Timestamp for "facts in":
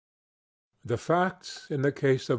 0.97-1.83